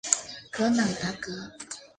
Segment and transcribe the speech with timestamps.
[0.49, 1.31] 格朗达格。